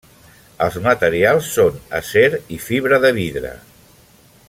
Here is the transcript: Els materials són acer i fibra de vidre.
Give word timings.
Els 0.67 0.77
materials 0.87 1.51
són 1.57 1.77
acer 2.01 2.25
i 2.57 2.59
fibra 2.71 3.01
de 3.07 3.13
vidre. 3.23 3.53